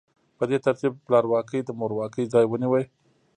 په 0.37 0.43
دې 0.49 0.57
ترتیب 0.65 0.93
پلارواکۍ 1.05 1.59
د 1.63 1.69
مورواکۍ 1.79 2.25
ځای 2.33 2.45
ونیو. 2.47 2.81